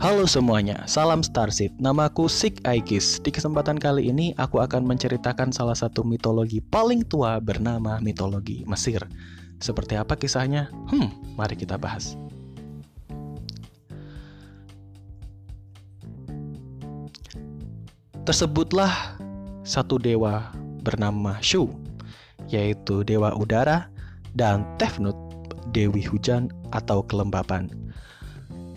[0.00, 1.76] Halo semuanya, salam Starseed.
[1.76, 3.20] Namaku Sik Aegis.
[3.20, 9.04] Di kesempatan kali ini aku akan menceritakan salah satu mitologi paling tua bernama mitologi Mesir.
[9.60, 10.72] Seperti apa kisahnya?
[10.88, 12.16] Hmm, mari kita bahas.
[18.24, 19.20] Tersebutlah
[19.68, 20.48] satu dewa
[20.80, 21.68] bernama Shu,
[22.48, 23.92] yaitu dewa udara,
[24.32, 25.20] dan Tefnut,
[25.76, 27.68] dewi hujan atau kelembapan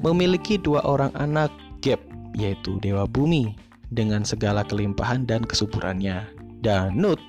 [0.03, 1.49] memiliki dua orang anak
[1.79, 1.99] Geb,
[2.35, 3.55] yaitu dewa bumi,
[3.91, 6.27] dengan segala kelimpahan dan kesuburannya,
[6.63, 7.19] dan Nut,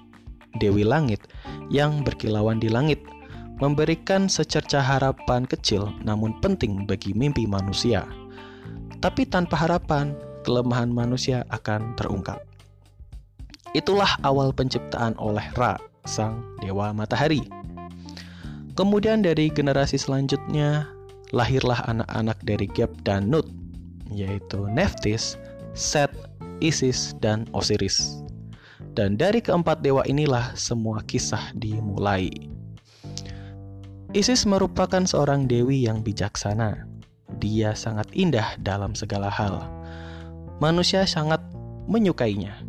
[0.59, 1.23] dewi langit,
[1.70, 3.00] yang berkilauan di langit,
[3.62, 8.06] memberikan secerca harapan kecil namun penting bagi mimpi manusia.
[8.98, 10.16] Tapi tanpa harapan,
[10.47, 12.41] kelemahan manusia akan terungkap.
[13.75, 15.75] Itulah awal penciptaan oleh Ra,
[16.06, 17.42] sang dewa matahari.
[18.78, 20.94] Kemudian dari generasi selanjutnya,
[21.34, 23.50] lahirlah anak-anak dari Geb dan Nut,
[24.14, 25.34] yaitu Nephthys,
[25.75, 26.14] Set,
[26.62, 28.22] Isis, dan Osiris.
[28.95, 32.31] Dan dari keempat dewa inilah semua kisah dimulai.
[34.14, 36.86] Isis merupakan seorang dewi yang bijaksana.
[37.42, 39.66] Dia sangat indah dalam segala hal.
[40.62, 41.42] Manusia sangat
[41.91, 42.62] menyukainya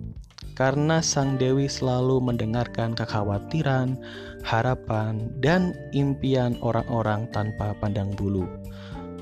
[0.56, 4.00] karena sang dewi selalu mendengarkan kekhawatiran,
[4.42, 8.48] harapan, dan impian orang-orang tanpa pandang bulu.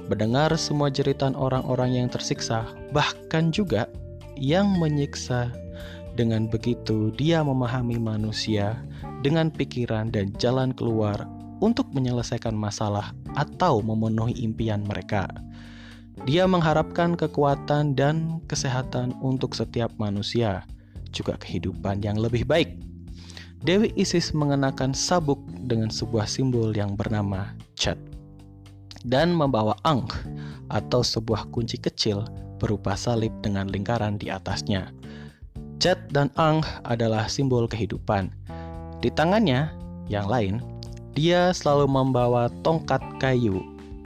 [0.05, 3.89] Mendengar semua jeritan orang-orang yang tersiksa, bahkan juga
[4.37, 5.49] yang menyiksa.
[6.13, 8.77] Dengan begitu, dia memahami manusia
[9.25, 11.25] dengan pikiran dan jalan keluar
[11.57, 15.25] untuk menyelesaikan masalah atau memenuhi impian mereka.
[16.29, 20.61] Dia mengharapkan kekuatan dan kesehatan untuk setiap manusia
[21.13, 22.75] juga kehidupan yang lebih baik.
[23.63, 27.95] Dewi Isis mengenakan sabuk dengan sebuah simbol yang bernama Chat
[29.07, 30.11] dan membawa Ankh
[30.67, 32.27] atau sebuah kunci kecil
[32.59, 34.91] berupa salib dengan lingkaran di atasnya.
[35.79, 38.31] Chat dan Ankh adalah simbol kehidupan.
[39.03, 39.71] Di tangannya
[40.07, 40.63] yang lain,
[41.11, 43.59] dia selalu membawa tongkat kayu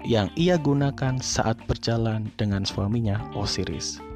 [0.05, 4.06] yang ia gunakan saat berjalan dengan suaminya Osiris.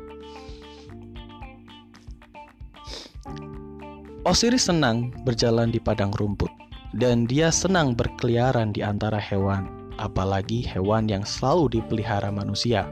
[4.22, 6.54] Osiris senang berjalan di padang rumput,
[6.94, 9.66] dan dia senang berkeliaran di antara hewan,
[9.98, 12.86] apalagi hewan yang selalu dipelihara manusia,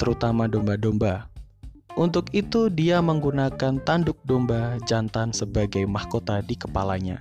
[0.00, 1.28] terutama domba-domba.
[2.00, 7.20] Untuk itu, dia menggunakan tanduk domba jantan sebagai mahkota di kepalanya.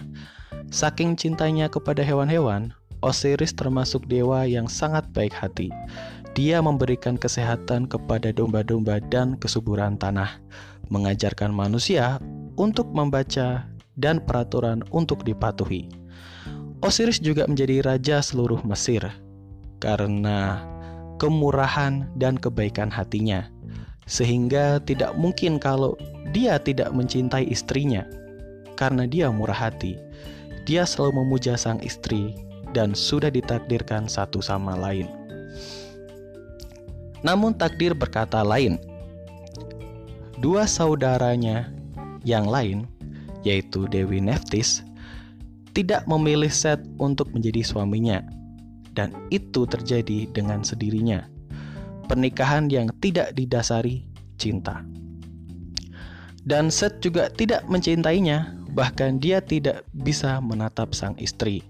[0.72, 2.72] Saking cintanya kepada hewan-hewan,
[3.04, 5.68] Osiris termasuk dewa yang sangat baik hati.
[6.32, 10.32] Dia memberikan kesehatan kepada domba-domba dan kesuburan tanah,
[10.88, 12.24] mengajarkan manusia
[12.58, 13.66] untuk membaca
[13.98, 15.90] dan peraturan untuk dipatuhi.
[16.84, 19.08] Osiris juga menjadi raja seluruh Mesir
[19.80, 20.60] karena
[21.16, 23.48] kemurahan dan kebaikan hatinya,
[24.04, 25.96] sehingga tidak mungkin kalau
[26.36, 28.04] dia tidak mencintai istrinya
[28.76, 29.96] karena dia murah hati.
[30.68, 32.36] Dia selalu memuja sang istri
[32.72, 35.08] dan sudah ditakdirkan satu sama lain.
[37.24, 38.80] Namun takdir berkata lain.
[40.44, 41.72] Dua saudaranya
[42.24, 42.88] yang lain,
[43.44, 44.84] yaitu Dewi Nephthys,
[45.76, 48.24] tidak memilih Set untuk menjadi suaminya,
[48.96, 51.28] dan itu terjadi dengan sendirinya.
[52.08, 54.06] Pernikahan yang tidak didasari
[54.38, 54.84] cinta.
[56.44, 61.64] Dan Set juga tidak mencintainya, bahkan dia tidak bisa menatap sang istri.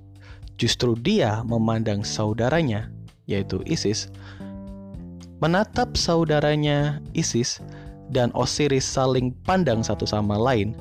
[0.58, 2.90] Justru dia memandang saudaranya,
[3.30, 4.10] yaitu Isis,
[5.42, 7.62] menatap saudaranya Isis
[8.12, 10.76] dan Osiris saling pandang satu sama lain,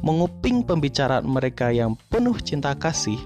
[0.00, 3.18] menguping pembicaraan mereka yang penuh cinta kasih,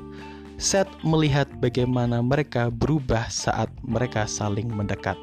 [0.57, 5.21] Set melihat bagaimana mereka berubah saat mereka saling mendekat.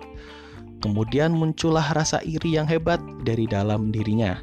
[0.85, 4.37] Kemudian muncullah rasa iri yang hebat dari dalam dirinya.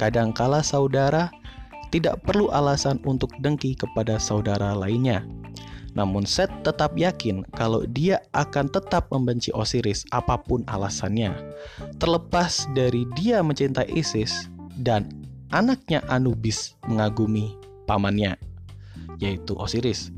[0.00, 1.28] Kadangkala saudara
[1.92, 5.20] tidak perlu alasan untuk dengki kepada saudara lainnya.
[5.94, 11.34] Namun Set tetap yakin kalau dia akan tetap membenci Osiris apa pun alasannya.
[11.98, 14.46] Terlepas dari dia mencintai Isis
[14.78, 15.10] dan
[15.50, 17.58] anaknya Anubis mengagumi
[17.90, 18.38] pamannya,
[19.18, 20.14] yaitu Osiris.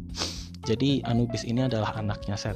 [0.69, 2.55] Jadi Anubis ini adalah anaknya Set.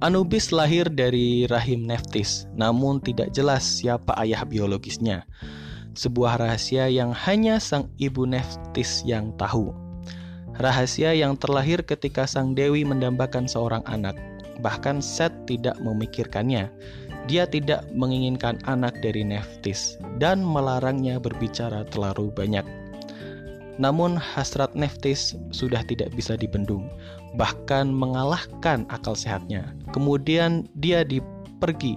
[0.00, 5.28] Anubis lahir dari rahim Nephthys, namun tidak jelas siapa ayah biologisnya
[6.00, 9.76] sebuah rahasia yang hanya sang ibu Neftis yang tahu.
[10.56, 14.16] Rahasia yang terlahir ketika sang dewi mendambakan seorang anak.
[14.64, 16.72] Bahkan Set tidak memikirkannya.
[17.28, 22.64] Dia tidak menginginkan anak dari Neftis dan melarangnya berbicara terlalu banyak.
[23.76, 26.88] Namun hasrat Neftis sudah tidak bisa dibendung,
[27.36, 29.72] bahkan mengalahkan akal sehatnya.
[29.92, 31.96] Kemudian dia dipergi.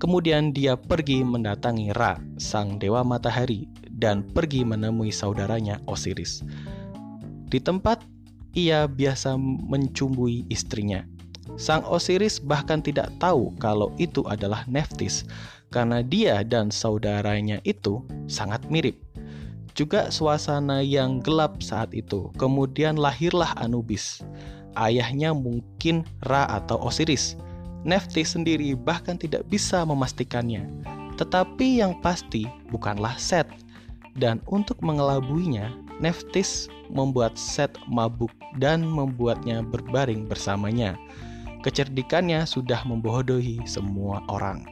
[0.00, 6.40] Kemudian dia pergi mendatangi Ra, sang dewa matahari, dan pergi menemui saudaranya Osiris.
[7.52, 8.00] Di tempat
[8.56, 11.04] ia biasa mencumbui istrinya.
[11.60, 15.28] Sang Osiris bahkan tidak tahu kalau itu adalah Neftis,
[15.68, 18.96] karena dia dan saudaranya itu sangat mirip.
[19.76, 22.32] Juga suasana yang gelap saat itu.
[22.40, 24.24] Kemudian lahirlah Anubis.
[24.74, 27.38] Ayahnya mungkin Ra atau Osiris.
[27.80, 30.68] Neftis sendiri bahkan tidak bisa memastikannya.
[31.16, 33.48] Tetapi yang pasti bukanlah Set.
[34.16, 40.96] Dan untuk mengelabuinya, Neftis membuat Set mabuk dan membuatnya berbaring bersamanya.
[41.60, 44.64] Kecerdikannya sudah membodohi semua orang.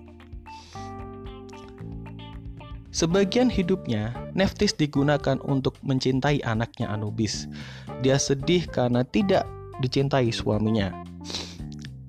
[2.89, 7.47] Sebagian hidupnya, Neftis digunakan untuk mencintai anaknya Anubis.
[8.03, 9.47] Dia sedih karena tidak
[9.79, 11.08] dicintai suaminya.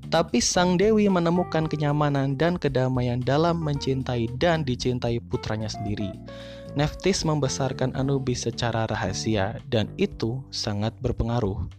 [0.09, 6.09] Tapi sang dewi menemukan kenyamanan dan kedamaian dalam mencintai dan dicintai putranya sendiri.
[6.73, 11.69] Neftis membesarkan Anubis secara rahasia dan itu sangat berpengaruh.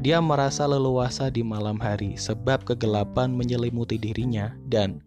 [0.00, 5.00] Dia merasa leluasa di malam hari sebab kegelapan menyelimuti dirinya dan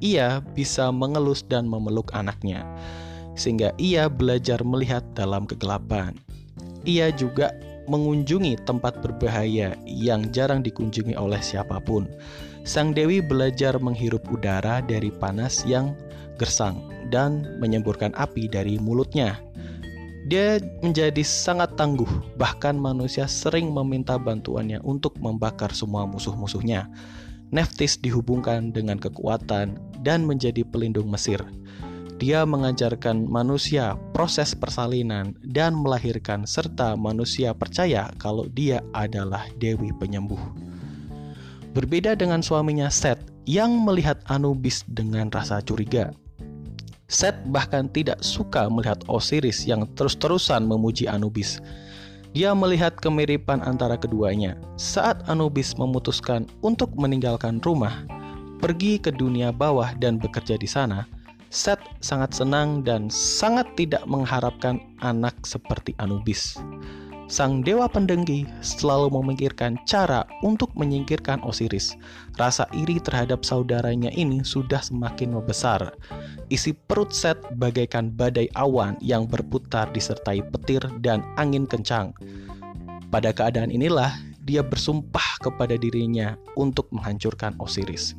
[0.00, 2.64] ia bisa mengelus dan memeluk anaknya,
[3.36, 6.16] sehingga ia belajar melihat dalam kegelapan.
[6.88, 7.52] Ia juga
[7.90, 12.06] mengunjungi tempat berbahaya yang jarang dikunjungi oleh siapa pun.
[12.62, 15.98] Sang Dewi belajar menghirup udara dari panas yang
[16.38, 16.78] gersang
[17.10, 19.42] dan menyemburkan api dari mulutnya.
[20.30, 26.86] Dia menjadi sangat tangguh, bahkan manusia sering meminta bantuannya untuk membakar semua musuh-musuhnya.
[27.50, 29.74] Neftis dihubungkan dengan kekuatan
[30.06, 31.42] dan menjadi pelindung Mesir.
[32.20, 40.40] Dia mengajarkan manusia proses persalinan dan melahirkan serta manusia percaya kalau dia adalah dewi penyembuh.
[41.72, 43.16] Berbeda dengan suaminya Set
[43.48, 46.12] yang melihat Anubis dengan rasa curiga.
[47.08, 51.58] Set bahkan tidak suka melihat Osiris yang terus-terusan memuji Anubis
[52.30, 58.06] dia melihat kemiripan antara keduanya saat Anubis memutuskan untuk meninggalkan rumah,
[58.62, 61.10] pergi ke dunia bawah dan bekerja di sana.
[61.50, 66.54] Set sangat senang dan sangat tidak mengharapkan anak seperti Anubis.
[67.30, 71.94] Sang dewa pendengki selalu memikirkan cara untuk menyingkirkan Osiris.
[72.34, 75.94] Rasa iri terhadap saudaranya ini sudah semakin membesar.
[76.50, 82.10] Isi perut Set bagaikan badai awan yang berputar disertai petir dan angin kencang.
[83.10, 84.10] Pada keadaan inilah
[84.42, 88.18] dia bersumpah kepada dirinya untuk menghancurkan Osiris.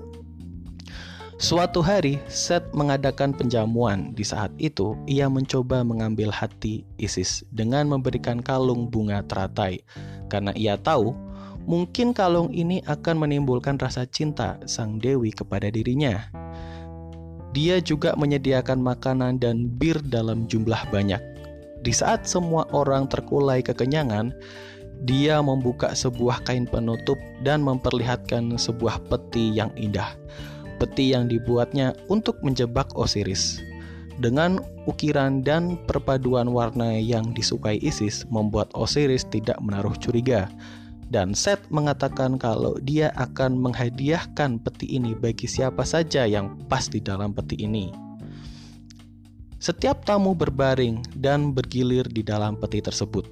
[1.41, 4.13] Suatu hari, Set mengadakan penjamuan.
[4.13, 9.81] Di saat itu, ia mencoba mengambil hati Isis dengan memberikan kalung bunga teratai,
[10.29, 11.17] karena ia tahu
[11.65, 16.29] mungkin kalung ini akan menimbulkan rasa cinta sang dewi kepada dirinya.
[17.57, 21.25] Dia juga menyediakan makanan dan bir dalam jumlah banyak.
[21.81, 24.29] Di saat semua orang terkulai kekenyangan,
[25.09, 30.13] dia membuka sebuah kain penutup dan memperlihatkan sebuah peti yang indah
[30.81, 33.61] peti yang dibuatnya untuk menjebak Osiris.
[34.17, 34.57] Dengan
[34.89, 40.49] ukiran dan perpaduan warna yang disukai Isis membuat Osiris tidak menaruh curiga.
[41.11, 46.97] Dan Set mengatakan kalau dia akan menghadiahkan peti ini bagi siapa saja yang pas di
[47.03, 47.91] dalam peti ini.
[49.61, 53.29] Setiap tamu berbaring dan bergilir di dalam peti tersebut,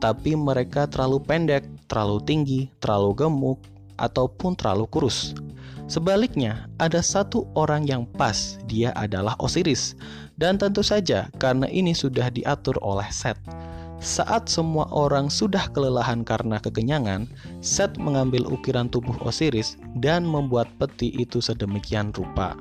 [0.00, 3.60] tapi mereka terlalu pendek, terlalu tinggi, terlalu gemuk,
[4.00, 5.36] ataupun terlalu kurus.
[5.86, 9.94] Sebaliknya, ada satu orang yang pas, dia adalah Osiris.
[10.34, 13.38] Dan tentu saja karena ini sudah diatur oleh Set.
[14.02, 17.30] Saat semua orang sudah kelelahan karena kekenyangan,
[17.64, 22.58] Set mengambil ukiran tubuh Osiris dan membuat peti itu sedemikian rupa.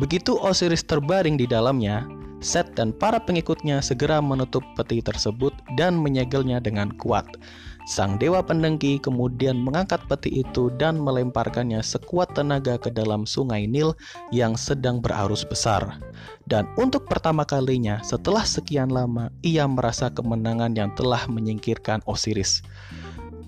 [0.00, 2.08] Begitu Osiris terbaring di dalamnya,
[2.44, 7.24] Set dan para pengikutnya segera menutup peti tersebut dan menyegelnya dengan kuat.
[7.84, 13.92] Sang dewa pendengki kemudian mengangkat peti itu dan melemparkannya sekuat tenaga ke dalam sungai Nil
[14.32, 16.00] yang sedang berarus besar.
[16.48, 22.64] Dan untuk pertama kalinya setelah sekian lama, ia merasa kemenangan yang telah menyingkirkan Osiris.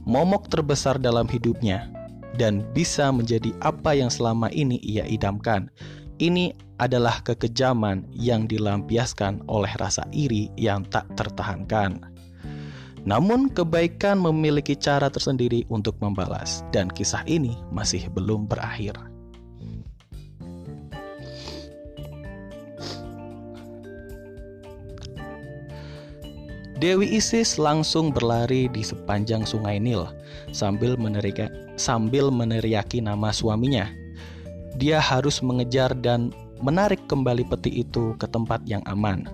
[0.05, 1.89] Momok terbesar dalam hidupnya
[2.37, 5.73] dan bisa menjadi apa yang selama ini ia idamkan.
[6.21, 12.16] Ini adalah kekejaman yang dilampiaskan oleh rasa iri yang tak tertahankan.
[13.07, 18.99] Namun, kebaikan memiliki cara tersendiri untuk membalas, dan kisah ini masih belum berakhir.
[26.77, 30.05] Dewi Isis langsung berlari di sepanjang sungai Nil
[30.53, 31.49] sambil meneriaki,
[31.81, 33.89] sambil meneriaki nama suaminya.
[34.77, 39.25] Dia harus mengejar dan menarik kembali peti itu ke tempat yang aman.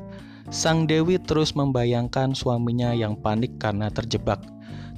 [0.52, 4.44] Sang Dewi terus membayangkan suaminya yang panik karena terjebak.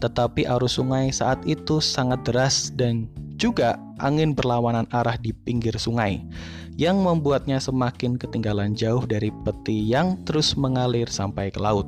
[0.02, 3.06] Tetapi arus sungai saat itu sangat deras dan
[3.38, 6.26] juga angin berlawanan arah di pinggir sungai
[6.74, 11.86] yang membuatnya semakin ketinggalan jauh dari peti yang terus mengalir sampai ke laut.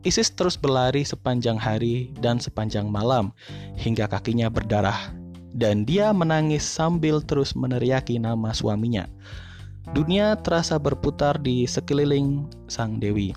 [0.00, 3.36] Isis terus berlari sepanjang hari dan sepanjang malam
[3.76, 5.12] hingga kakinya berdarah
[5.52, 9.04] dan dia menangis sambil terus meneriaki nama suaminya.
[9.90, 13.34] Dunia terasa berputar di sekeliling sang dewi.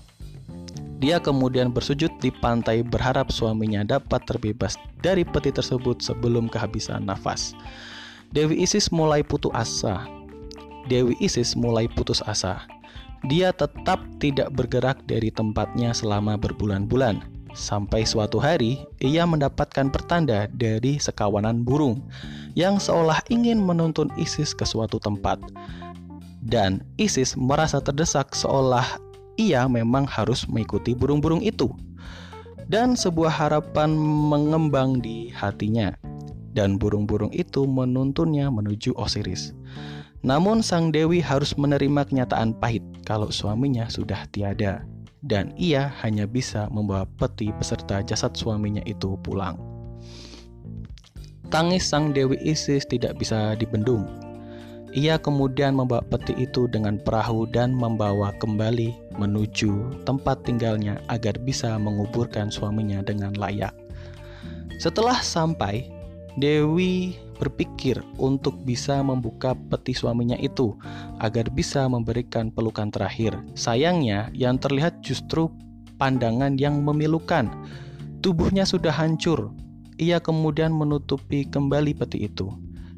[1.02, 7.52] Dia kemudian bersujud di pantai berharap suaminya dapat terbebas dari peti tersebut sebelum kehabisan nafas.
[8.30, 10.06] Dewi Isis mulai putus asa.
[10.86, 12.64] Dewi Isis mulai putus asa
[13.26, 17.24] dia tetap tidak bergerak dari tempatnya selama berbulan-bulan.
[17.56, 22.04] Sampai suatu hari, ia mendapatkan pertanda dari sekawanan burung
[22.52, 25.40] yang seolah ingin menuntun Isis ke suatu tempat.
[26.46, 28.86] Dan Isis merasa terdesak seolah
[29.34, 31.66] ia memang harus mengikuti burung-burung itu.
[32.70, 35.90] Dan sebuah harapan mengembang di hatinya.
[36.54, 39.50] Dan burung-burung itu menuntunnya menuju Osiris.
[40.22, 44.86] Namun sang dewi harus menerima kenyataan pahit kalau suaminya sudah tiada
[45.26, 49.58] dan ia hanya bisa membawa peti beserta jasad suaminya itu pulang.
[51.50, 54.06] Tangis sang Dewi Isis tidak bisa dibendung.
[54.96, 61.76] Ia kemudian membawa peti itu dengan perahu dan membawa kembali menuju tempat tinggalnya agar bisa
[61.76, 63.76] menguburkan suaminya dengan layak.
[64.80, 65.92] Setelah sampai,
[66.40, 70.72] Dewi berpikir untuk bisa membuka peti suaminya itu
[71.20, 73.36] agar bisa memberikan pelukan terakhir.
[73.52, 75.52] Sayangnya, yang terlihat justru
[76.00, 77.52] pandangan yang memilukan.
[78.24, 79.52] Tubuhnya sudah hancur.
[80.00, 82.52] Ia kemudian menutupi kembali peti itu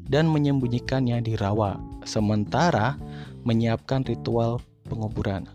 [0.09, 1.79] dan menyembunyikannya di rawa,
[2.09, 2.97] sementara
[3.45, 4.57] menyiapkan ritual
[4.89, 5.45] penguburan.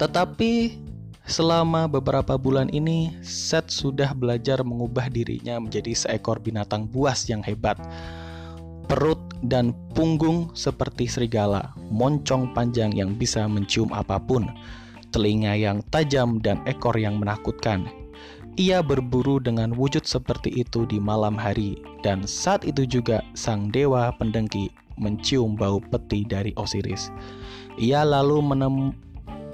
[0.00, 0.80] Tetapi
[1.30, 7.78] Selama beberapa bulan ini, Seth sudah belajar mengubah dirinya menjadi seekor binatang buas yang hebat.
[8.90, 14.50] Perut dan punggung seperti serigala, moncong panjang yang bisa mencium apa pun,
[15.14, 17.86] telinga yang tajam dan ekor yang menakutkan.
[18.60, 24.12] Ia berburu dengan wujud seperti itu di malam hari, dan saat itu juga sang dewa
[24.20, 24.68] pendengki
[25.00, 27.08] mencium bau peti dari Osiris.
[27.80, 28.92] Ia lalu menem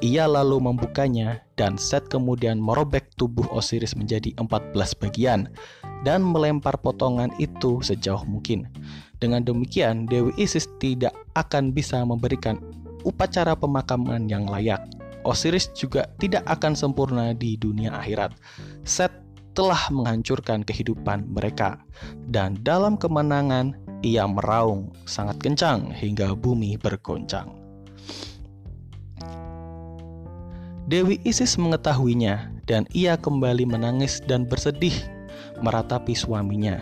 [0.03, 5.55] ia lalu membukanya dan Set kemudian merobek tubuh Osiris menjadi 14 bagian
[6.03, 8.67] dan melempar potongan itu sejauh mungkin.
[9.23, 12.59] Dengan demikian, Dewi Isis tidak akan bisa memberikan
[13.07, 14.83] upacara pemakaman yang layak.
[15.27, 18.39] Osiris juga tidak akan sempurna di dunia akhirat.
[18.87, 19.11] Set
[19.57, 21.81] telah menghancurkan kehidupan mereka,
[22.31, 27.51] dan dalam kemenangan ia meraung sangat kencang hingga bumi bergoncang.
[30.87, 34.95] Dewi Isis mengetahuinya dan ia kembali menangis dan bersedih
[35.59, 36.79] meratapi suaminya.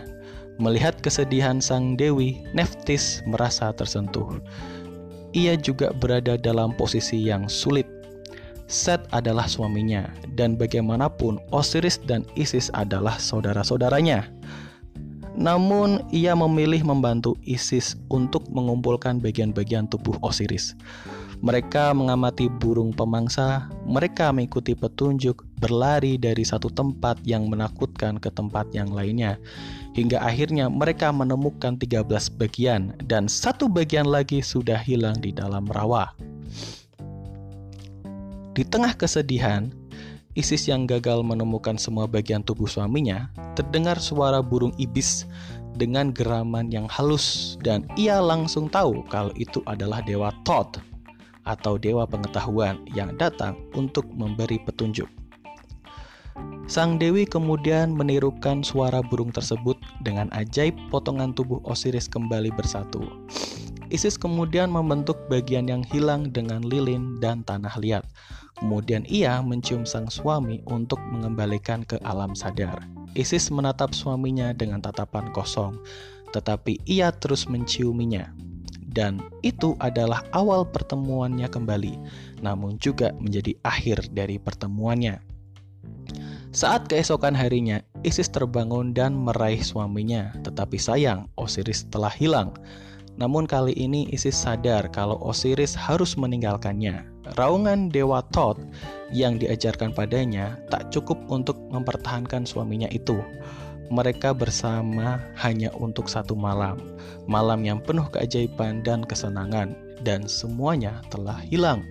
[0.61, 4.39] Melihat kesedihan sang Dewi, Neftis merasa tersentuh.
[5.35, 7.94] Ia juga berada dalam posisi yang sulit.
[8.65, 14.25] Set adalah suaminya, dan bagaimanapun Osiris dan Isis adalah saudara-saudaranya.
[15.35, 20.73] Namun, ia memilih membantu Isis untuk mengumpulkan bagian-bagian tubuh Osiris.
[21.43, 28.71] Mereka mengamati burung pemangsa, mereka mengikuti petunjuk, berlari dari satu tempat yang menakutkan ke tempat
[28.71, 29.35] yang lainnya.
[29.93, 32.07] Hingga akhirnya mereka menemukan 13
[32.39, 36.15] bagian dan satu bagian lagi sudah hilang di dalam rawa.
[38.55, 39.67] Di tengah kesedihan,
[40.35, 45.27] Isis yang gagal menemukan semua bagian tubuh suaminya, terdengar suara burung ibis
[45.75, 50.79] dengan geraman yang halus dan ia langsung tahu kalau itu adalah dewa Thoth
[51.43, 55.07] atau dewa pengetahuan yang datang untuk memberi petunjuk.
[56.67, 63.03] Sang dewi kemudian menirukan suara burung tersebut dengan ajaib potongan tubuh Osiris kembali bersatu.
[63.93, 68.03] Isis kemudian membentuk bagian yang hilang dengan lilin dan tanah liat.
[68.59, 72.87] Kemudian ia mencium sang suami untuk mengembalikan ke alam sadar.
[73.15, 75.79] Isis menatap suaminya dengan tatapan kosong,
[76.31, 78.31] tetapi ia terus menciuminya
[78.95, 81.99] dan itu adalah awal pertemuannya kembali,
[82.39, 85.19] namun juga menjadi akhir dari pertemuannya.
[86.55, 92.55] Saat keesokan harinya, Isis terbangun dan meraih suaminya, tetapi sayang, Osiris telah hilang.
[93.19, 97.14] Namun kali ini Isis sadar kalau Osiris harus meninggalkannya.
[97.33, 98.61] Raungan dewa Thoth
[99.09, 103.17] yang diajarkan padanya tak cukup untuk mempertahankan suaminya itu.
[103.89, 106.81] Mereka bersama hanya untuk satu malam,
[107.29, 111.85] malam yang penuh keajaiban dan kesenangan, dan semuanya telah hilang.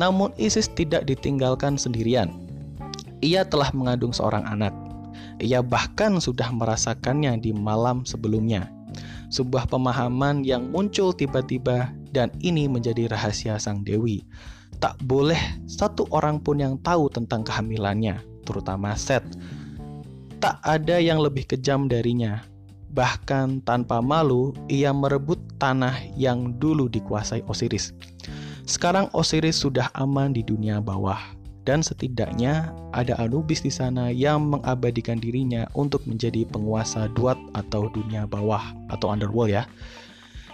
[0.00, 2.32] Namun Isis tidak ditinggalkan sendirian.
[3.20, 4.72] Ia telah mengandung seorang anak.
[5.40, 8.72] Ia bahkan sudah merasakannya di malam sebelumnya.
[9.28, 14.26] Sebuah pemahaman yang muncul tiba-tiba dan ini menjadi rahasia sang dewi.
[14.80, 19.26] Tak boleh satu orang pun yang tahu tentang kehamilannya, terutama Seth.
[20.40, 22.40] Tak ada yang lebih kejam darinya.
[22.90, 27.92] Bahkan tanpa malu, ia merebut tanah yang dulu dikuasai Osiris.
[28.66, 31.20] Sekarang Osiris sudah aman di dunia bawah,
[31.68, 38.24] dan setidaknya ada Anubis di sana yang mengabadikan dirinya untuk menjadi penguasa Duat atau dunia
[38.26, 39.68] bawah atau underworld ya.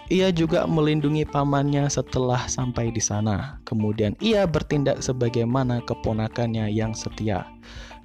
[0.06, 3.58] Ia juga melindungi pamannya setelah sampai di sana.
[3.66, 7.42] Kemudian ia bertindak sebagaimana keponakannya yang setia.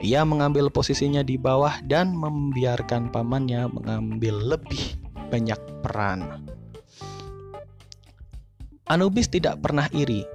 [0.01, 4.97] Ia mengambil posisinya di bawah dan membiarkan pamannya mengambil lebih
[5.29, 6.41] banyak peran.
[8.89, 10.25] Anubis tidak pernah iri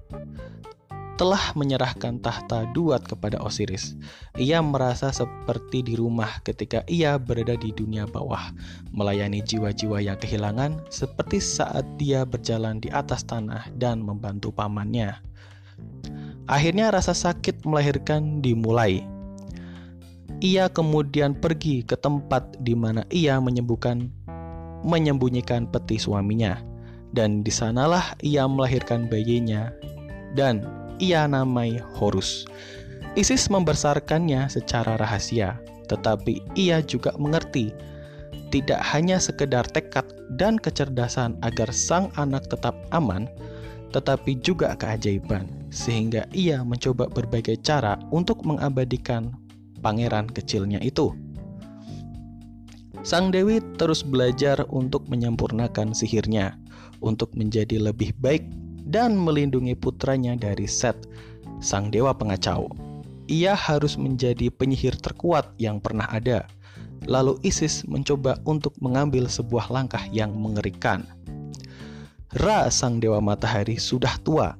[1.16, 3.96] telah menyerahkan tahta Duat kepada Osiris.
[4.36, 8.52] Ia merasa seperti di rumah ketika ia berada di dunia bawah,
[8.92, 15.16] melayani jiwa-jiwa yang kehilangan seperti saat dia berjalan di atas tanah dan membantu pamannya.
[16.46, 19.02] Akhirnya rasa sakit melahirkan dimulai.
[20.44, 24.12] Ia kemudian pergi ke tempat di mana ia menyembuhkan
[24.84, 26.60] menyembunyikan peti suaminya
[27.16, 29.72] dan di sanalah ia melahirkan bayinya
[30.36, 32.44] dan ia namai Horus.
[33.16, 35.56] Isis membesarkannya secara rahasia,
[35.88, 37.72] tetapi ia juga mengerti
[38.54, 40.06] tidak hanya sekedar tekad
[40.38, 43.26] dan kecerdasan agar sang anak tetap aman,
[43.90, 49.34] tetapi juga keajaiban, sehingga ia mencoba berbagai cara untuk mengabadikan
[49.82, 51.10] pangeran kecilnya itu.
[53.06, 56.58] Sang Dewi terus belajar untuk menyempurnakan sihirnya,
[56.98, 58.42] untuk menjadi lebih baik
[58.86, 60.94] dan melindungi putranya dari Set,
[61.58, 62.70] sang dewa pengacau.
[63.26, 66.46] Ia harus menjadi penyihir terkuat yang pernah ada.
[67.10, 71.02] Lalu Isis mencoba untuk mengambil sebuah langkah yang mengerikan.
[72.38, 74.54] Ra, sang dewa matahari, sudah tua.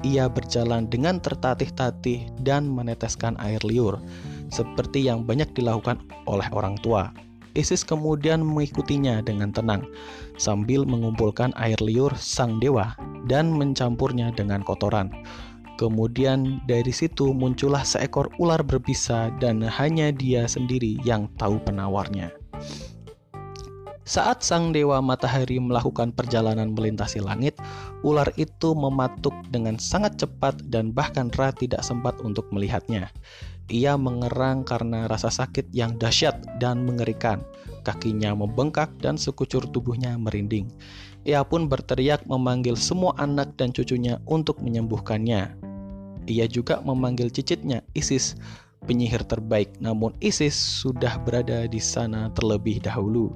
[0.00, 4.00] Ia berjalan dengan tertatih-tatih dan meneteskan air liur,
[4.48, 7.12] seperti yang banyak dilakukan oleh orang tua.
[7.52, 9.84] Isis kemudian mengikutinya dengan tenang
[10.40, 12.96] sambil mengumpulkan air liur sang dewa
[13.28, 15.12] dan mencampurnya dengan kotoran.
[15.76, 22.32] Kemudian dari situ muncullah seekor ular berbisa dan hanya dia sendiri yang tahu penawarnya.
[24.10, 27.54] Saat sang dewa matahari melakukan perjalanan melintasi langit,
[28.02, 33.06] ular itu mematuk dengan sangat cepat dan bahkan Ra tidak sempat untuk melihatnya.
[33.70, 37.38] Ia mengerang karena rasa sakit yang dahsyat dan mengerikan.
[37.90, 40.70] Kakinya membengkak dan sekucur tubuhnya merinding.
[41.26, 45.58] Ia pun berteriak memanggil semua anak dan cucunya untuk menyembuhkannya.
[46.30, 48.38] Ia juga memanggil cicitnya, Isis,
[48.86, 49.74] penyihir terbaik.
[49.82, 53.34] Namun Isis sudah berada di sana terlebih dahulu.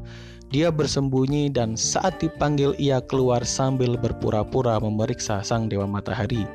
[0.54, 6.46] Dia bersembunyi dan saat dipanggil ia keluar sambil berpura-pura memeriksa sang dewa matahari.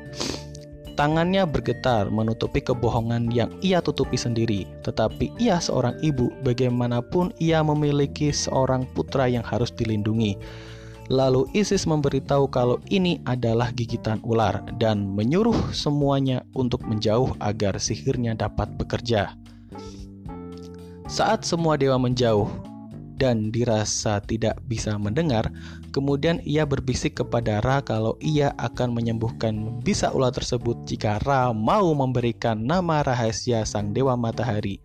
[1.00, 8.28] Tangannya bergetar menutupi kebohongan yang ia tutupi sendiri, tetapi ia seorang ibu, bagaimanapun ia memiliki
[8.28, 10.36] seorang putra yang harus dilindungi.
[11.08, 18.36] Lalu Isis memberitahu kalau ini adalah gigitan ular dan menyuruh semuanya untuk menjauh agar sihirnya
[18.36, 19.32] dapat bekerja.
[21.08, 22.52] Saat semua dewa menjauh,
[23.16, 25.48] dan dirasa tidak bisa mendengar,
[25.90, 31.90] kemudian ia berbisik kepada Ra kalau ia akan menyembuhkan bisa ular tersebut jika Ra mau
[31.92, 34.82] memberikan nama rahasia sang dewa matahari.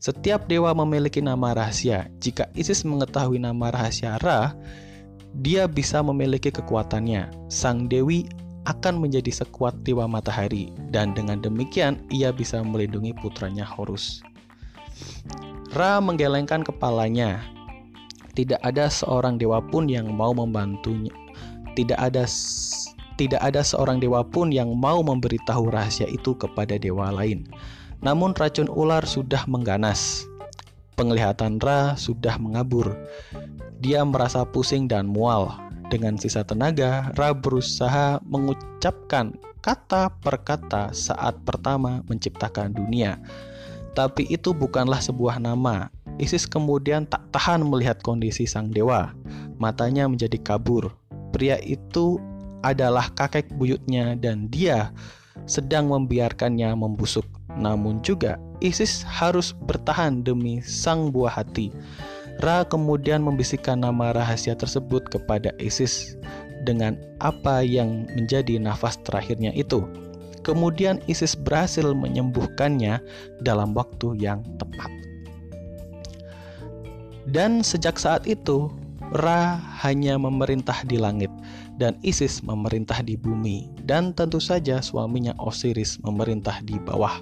[0.00, 2.08] Setiap dewa memiliki nama rahasia.
[2.24, 4.56] Jika Isis mengetahui nama rahasia Ra,
[5.36, 7.28] dia bisa memiliki kekuatannya.
[7.52, 8.24] Sang dewi
[8.64, 14.24] akan menjadi sekuat dewa matahari, dan dengan demikian ia bisa melindungi putranya Horus.
[15.76, 17.40] Ra menggelengkan kepalanya,
[18.40, 21.12] tidak ada seorang dewa pun yang mau membantunya.
[21.76, 22.24] Tidak ada
[23.20, 27.44] tidak ada seorang dewa pun yang mau memberitahu rahasia itu kepada dewa lain.
[28.00, 30.24] Namun racun ular sudah mengganas.
[30.96, 32.96] Penglihatan Ra sudah mengabur.
[33.76, 35.52] Dia merasa pusing dan mual.
[35.92, 43.20] Dengan sisa tenaga, Ra berusaha mengucapkan kata per kata saat pertama menciptakan dunia.
[43.92, 49.16] Tapi itu bukanlah sebuah nama, Isis kemudian tak tahan melihat kondisi sang dewa.
[49.56, 50.92] Matanya menjadi kabur.
[51.32, 52.20] Pria itu
[52.60, 54.92] adalah kakek buyutnya dan dia
[55.48, 57.24] sedang membiarkannya membusuk.
[57.56, 61.72] Namun juga Isis harus bertahan demi sang buah hati.
[62.44, 66.20] Ra kemudian membisikkan nama rahasia tersebut kepada Isis
[66.68, 69.88] dengan apa yang menjadi nafas terakhirnya itu.
[70.44, 73.00] Kemudian Isis berhasil menyembuhkannya
[73.40, 74.99] dalam waktu yang tepat.
[77.28, 78.70] Dan sejak saat itu,
[79.10, 81.34] Ra hanya memerintah di langit
[81.82, 87.18] dan Isis memerintah di bumi dan tentu saja suaminya Osiris memerintah di bawah.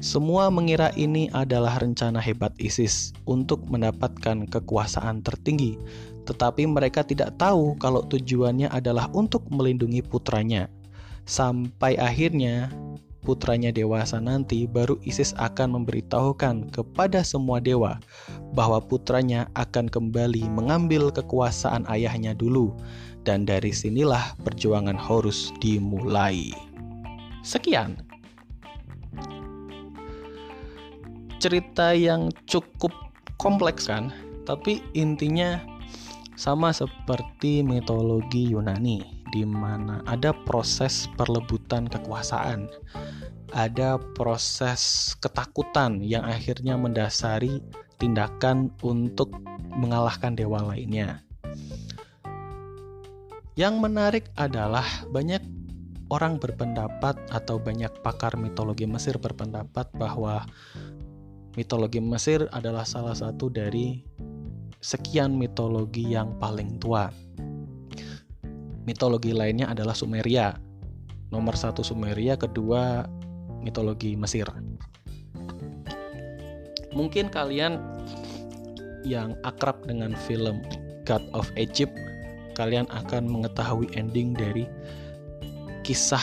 [0.00, 5.76] Semua mengira ini adalah rencana hebat Isis untuk mendapatkan kekuasaan tertinggi,
[6.24, 10.72] tetapi mereka tidak tahu kalau tujuannya adalah untuk melindungi putranya.
[11.28, 12.68] Sampai akhirnya
[13.24, 17.96] putranya dewasa nanti, baru Isis akan memberitahukan kepada semua dewa
[18.52, 22.76] bahwa putranya akan kembali mengambil kekuasaan ayahnya dulu,
[23.24, 26.52] dan dari sinilah perjuangan Horus dimulai.
[27.40, 27.96] Sekian.
[31.40, 32.92] Cerita yang cukup
[33.40, 34.12] kompleks, kan,
[34.44, 35.64] tapi intinya
[36.36, 42.70] sama seperti mitologi Yunani di mana ada proses perlebutan kekuasaan,
[43.50, 47.58] ada proses ketakutan yang akhirnya mendasari
[47.98, 49.34] tindakan untuk
[49.74, 51.26] mengalahkan dewa lainnya.
[53.58, 55.42] Yang menarik adalah banyak
[56.14, 60.46] orang berpendapat atau banyak pakar mitologi Mesir berpendapat bahwa
[61.58, 63.98] mitologi Mesir adalah salah satu dari
[64.78, 67.10] sekian mitologi yang paling tua
[68.84, 70.56] mitologi lainnya adalah Sumeria.
[71.32, 73.08] Nomor satu Sumeria, kedua
[73.64, 74.46] mitologi Mesir.
[76.94, 77.80] Mungkin kalian
[79.02, 80.62] yang akrab dengan film
[81.02, 81.92] God of Egypt,
[82.54, 84.64] kalian akan mengetahui ending dari
[85.84, 86.22] kisah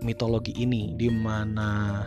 [0.00, 2.06] mitologi ini di mana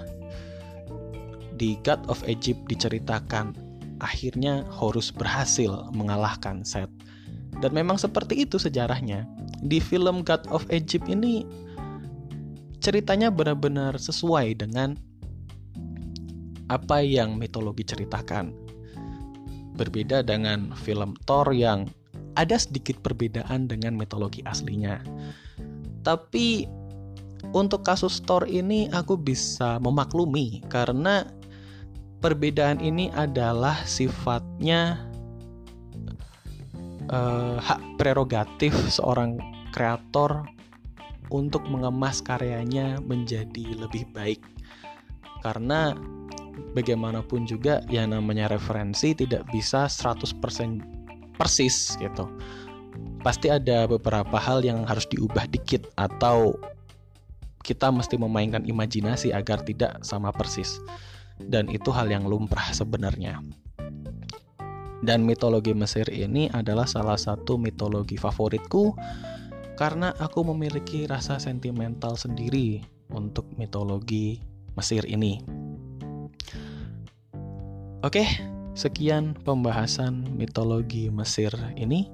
[1.55, 3.55] di God of Egypt diceritakan
[4.03, 6.91] akhirnya Horus berhasil mengalahkan Set
[7.63, 9.23] dan memang seperti itu sejarahnya.
[9.65, 11.47] Di film God of Egypt ini
[12.83, 14.93] ceritanya benar-benar sesuai dengan
[16.69, 18.53] apa yang mitologi ceritakan.
[19.75, 21.89] Berbeda dengan film Thor yang
[22.35, 24.99] ada sedikit perbedaan dengan mitologi aslinya.
[26.05, 26.67] Tapi
[27.55, 31.27] untuk kasus Thor ini aku bisa memaklumi karena
[32.19, 35.05] perbedaan ini adalah sifatnya
[37.09, 39.37] uh, hak prerogatif seorang
[39.75, 40.45] kreator
[41.33, 44.41] untuk mengemas karyanya menjadi lebih baik.
[45.41, 45.93] Karena
[46.73, 50.41] bagaimanapun juga ya namanya referensi tidak bisa 100%
[51.35, 52.25] persis gitu.
[53.21, 56.53] Pasti ada beberapa hal yang harus diubah dikit atau
[57.65, 60.77] kita mesti memainkan imajinasi agar tidak sama persis.
[61.41, 63.41] Dan itu hal yang lumrah sebenarnya.
[65.03, 68.95] Dan mitologi Mesir ini adalah salah satu mitologi favoritku
[69.75, 72.79] karena aku memiliki rasa sentimental sendiri
[73.11, 74.39] untuk mitologi
[74.75, 75.39] Mesir ini.
[78.03, 78.23] Oke,
[78.75, 82.11] sekian pembahasan mitologi Mesir ini.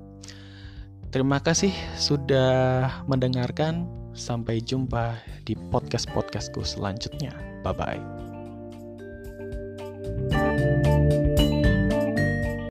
[1.11, 4.01] Terima kasih sudah mendengarkan.
[4.11, 7.31] Sampai jumpa di podcast-podcastku selanjutnya.
[7.63, 8.20] Bye bye.